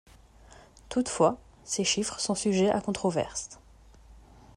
Toutefois, 0.89 1.37
ces 1.63 1.83
chiffres 1.83 2.19
sont 2.19 2.33
sujets 2.33 2.71
à 2.71 2.81
controverse. 2.81 3.49